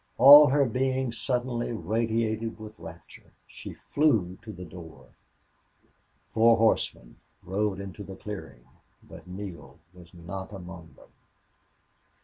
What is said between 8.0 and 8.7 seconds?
the clearing,